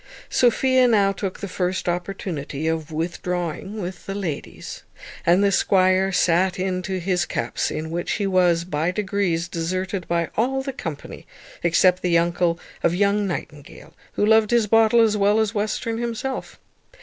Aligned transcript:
Sophia 0.31 0.87
now 0.87 1.11
took 1.11 1.39
the 1.41 1.47
first 1.47 1.87
opportunity 1.87 2.67
of 2.67 2.91
withdrawing 2.91 3.79
with 3.79 4.07
the 4.07 4.15
ladies, 4.15 4.81
and 5.27 5.43
the 5.43 5.51
squire 5.51 6.11
sat 6.11 6.57
in 6.57 6.81
to 6.81 6.99
his 6.99 7.23
cups, 7.23 7.69
in 7.69 7.91
which 7.91 8.13
he 8.13 8.25
was, 8.25 8.63
by 8.63 8.89
degrees, 8.89 9.47
deserted 9.47 10.07
by 10.07 10.27
all 10.35 10.63
the 10.63 10.73
company 10.73 11.27
except 11.61 12.01
the 12.01 12.17
uncle 12.17 12.59
of 12.81 12.95
young 12.95 13.27
Nightingale, 13.27 13.93
who 14.13 14.25
loved 14.25 14.49
his 14.49 14.65
bottle 14.65 15.01
as 15.01 15.15
well 15.17 15.39
as 15.39 15.53
Western 15.53 15.99
himself. 15.99 16.59